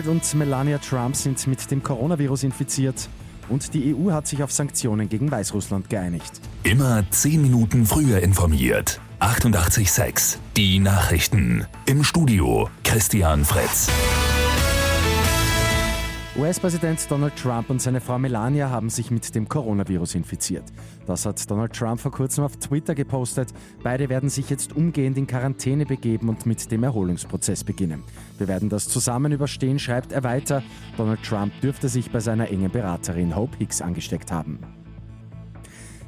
Donald 0.00 0.08
und 0.08 0.34
Melania 0.34 0.78
Trump 0.78 1.14
sind 1.16 1.46
mit 1.46 1.70
dem 1.70 1.82
Coronavirus 1.82 2.44
infiziert 2.44 3.08
und 3.48 3.74
die 3.74 3.94
EU 3.94 4.12
hat 4.12 4.26
sich 4.26 4.42
auf 4.42 4.52
Sanktionen 4.52 5.08
gegen 5.08 5.30
Weißrussland 5.30 5.90
geeinigt. 5.90 6.40
Immer 6.62 7.04
10 7.10 7.42
Minuten 7.42 7.84
früher 7.84 8.20
informiert. 8.20 9.00
88.6 9.20 10.38
Die 10.56 10.78
Nachrichten. 10.78 11.66
Im 11.86 12.04
Studio 12.04 12.70
Christian 12.84 13.44
Fritz. 13.44 13.88
US-Präsident 16.40 17.10
Donald 17.10 17.36
Trump 17.36 17.68
und 17.68 17.82
seine 17.82 18.00
Frau 18.00 18.18
Melania 18.18 18.70
haben 18.70 18.88
sich 18.88 19.10
mit 19.10 19.34
dem 19.34 19.46
Coronavirus 19.46 20.14
infiziert. 20.14 20.64
Das 21.06 21.26
hat 21.26 21.50
Donald 21.50 21.74
Trump 21.74 22.00
vor 22.00 22.12
kurzem 22.12 22.44
auf 22.44 22.56
Twitter 22.56 22.94
gepostet. 22.94 23.52
Beide 23.82 24.08
werden 24.08 24.30
sich 24.30 24.48
jetzt 24.48 24.74
umgehend 24.74 25.18
in 25.18 25.26
Quarantäne 25.26 25.84
begeben 25.84 26.30
und 26.30 26.46
mit 26.46 26.72
dem 26.72 26.82
Erholungsprozess 26.82 27.62
beginnen. 27.62 28.02
Wir 28.38 28.48
werden 28.48 28.70
das 28.70 28.88
zusammen 28.88 29.32
überstehen, 29.32 29.78
schreibt 29.78 30.12
er 30.12 30.24
weiter. 30.24 30.62
Donald 30.96 31.22
Trump 31.22 31.52
dürfte 31.60 31.90
sich 31.90 32.10
bei 32.10 32.20
seiner 32.20 32.48
engen 32.48 32.70
Beraterin 32.70 33.36
Hope 33.36 33.58
Hicks 33.58 33.82
angesteckt 33.82 34.32
haben. 34.32 34.79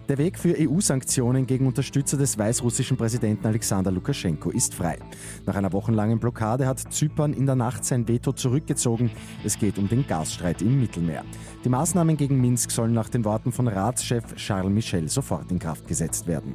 Der 0.08 0.18
Weg 0.18 0.36
für 0.36 0.56
EU-Sanktionen 0.58 1.46
gegen 1.46 1.66
Unterstützer 1.66 2.16
des 2.16 2.36
weißrussischen 2.36 2.96
Präsidenten 2.96 3.46
Alexander 3.46 3.92
Lukaschenko 3.92 4.50
ist 4.50 4.74
frei. 4.74 4.98
Nach 5.46 5.54
einer 5.54 5.72
wochenlangen 5.72 6.18
Blockade 6.18 6.66
hat 6.66 6.80
Zypern 6.92 7.32
in 7.32 7.46
der 7.46 7.54
Nacht 7.54 7.84
sein 7.84 8.08
Veto 8.08 8.32
zurückgezogen. 8.32 9.12
Es 9.44 9.58
geht 9.58 9.78
um 9.78 9.88
den 9.88 10.04
Gasstreit 10.06 10.60
im 10.60 10.80
Mittelmeer. 10.80 11.24
Die 11.64 11.68
Maßnahmen 11.68 12.16
gegen 12.16 12.40
Minsk 12.40 12.72
sollen 12.72 12.92
nach 12.92 13.08
den 13.08 13.24
Worten 13.24 13.52
von 13.52 13.68
Ratschef 13.68 14.34
Charles 14.34 14.72
Michel 14.72 15.08
sofort 15.08 15.50
in 15.52 15.60
Kraft 15.60 15.86
gesetzt 15.86 16.26
werden. 16.26 16.54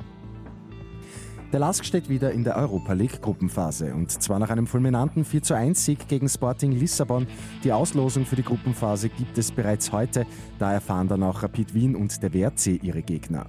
Der 1.54 1.62
Lask 1.62 1.86
steht 1.86 2.10
wieder 2.10 2.32
in 2.34 2.44
der 2.44 2.58
Europa 2.58 2.92
League 2.92 3.22
Gruppenphase 3.22 3.94
und 3.94 4.12
zwar 4.12 4.38
nach 4.38 4.50
einem 4.50 4.68
fulminanten 4.68 5.24
4 5.24 5.52
1 5.52 5.86
Sieg 5.86 6.08
gegen 6.10 6.28
Sporting 6.28 6.74
Lissabon. 6.74 7.26
Die 7.64 7.72
Auslosung 7.72 8.26
für 8.26 8.36
die 8.36 8.44
Gruppenphase 8.44 9.08
gibt 9.08 9.38
es 9.38 9.54
bereits 9.54 9.94
heute, 9.94 10.26
da 10.60 10.74
erfahren 10.74 11.08
dann 11.08 11.24
auch 11.24 11.44
Rapid 11.44 11.74
Wien 11.74 11.96
und 11.96 12.22
der 12.22 12.34
WRC 12.34 12.84
ihre 12.84 13.02
Gegner. 13.02 13.46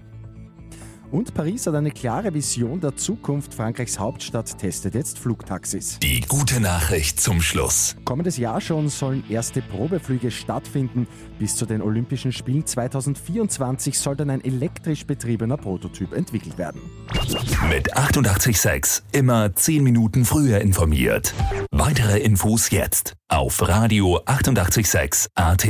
Und 1.11 1.33
Paris 1.33 1.67
hat 1.67 1.75
eine 1.75 1.91
klare 1.91 2.35
Vision 2.35 2.81
der 2.81 2.97
Zukunft. 2.97 3.55
Frankreichs 3.55 3.99
Hauptstadt 3.99 4.59
testet 4.59 4.95
jetzt 4.95 5.19
Flugtaxis. 5.19 5.99
Die 6.01 6.21
gute 6.21 6.61
Nachricht 6.61 7.19
zum 7.21 7.41
Schluss. 7.41 7.97
Kommendes 8.05 8.37
Jahr 8.37 8.61
schon 8.61 8.89
sollen 8.91 9.25
erste 9.31 9.63
Probeflüge 9.63 10.31
stattfinden. 10.31 11.07
Bis 11.39 11.57
zu 11.57 11.65
den 11.65 11.81
Olympischen 11.81 12.33
Spielen 12.33 12.67
2024 12.67 13.99
soll 13.99 14.17
dann 14.17 14.31
ein 14.31 14.45
elektrisch 14.45 15.07
betriebener 15.07 15.57
Prototyp 15.57 16.13
entwickelt 16.13 16.59
werden. 16.59 16.83
Mit 17.71 17.97
886 17.97 19.03
immer 19.13 19.55
10 19.55 19.83
Minuten 19.83 20.25
früher 20.27 20.61
informiert. 20.61 21.33
Weitere 21.71 22.19
Infos 22.19 22.71
jetzt 22.71 23.15
auf 23.29 23.67
Radio 23.67 24.21
886 24.27 25.29
AT. 25.35 25.67